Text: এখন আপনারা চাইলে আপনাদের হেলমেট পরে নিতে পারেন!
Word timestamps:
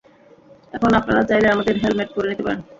এখন 0.73 0.91
আপনারা 0.99 1.21
চাইলে 1.29 1.47
আপনাদের 1.49 1.75
হেলমেট 1.83 2.09
পরে 2.15 2.27
নিতে 2.29 2.43
পারেন! 2.45 2.59